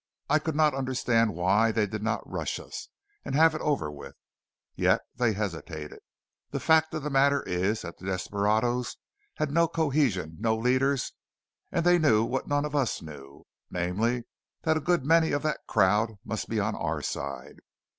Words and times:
I 0.31 0.39
could 0.39 0.55
not 0.55 0.73
understand 0.73 1.35
why 1.35 1.71
they 1.71 1.85
did 1.85 2.01
not 2.01 2.27
rush 2.27 2.59
us 2.59 2.87
and 3.23 3.35
have 3.35 3.53
it 3.53 3.61
over 3.61 3.91
with. 3.91 4.15
Yet 4.73 4.99
they 5.13 5.33
hesitated. 5.33 5.99
The 6.49 6.59
fact 6.59 6.95
of 6.95 7.03
the 7.03 7.11
matter 7.11 7.43
is 7.43 7.83
that 7.83 7.99
the 7.99 8.07
desperadoes 8.07 8.97
had 9.35 9.51
no 9.51 9.67
cohesion, 9.67 10.37
no 10.39 10.55
leaders; 10.55 11.13
and 11.71 11.85
they 11.85 11.99
knew 11.99 12.25
what 12.25 12.47
none 12.47 12.65
of 12.65 12.75
us 12.75 13.03
knew 13.03 13.45
namely, 13.69 14.23
that 14.63 14.75
a 14.75 14.79
good 14.79 15.05
many 15.05 15.33
of 15.33 15.43
that 15.43 15.59
crowd 15.67 16.15
must 16.25 16.49
be 16.49 16.59
on 16.59 16.73
our 16.73 17.03
side. 17.03 17.57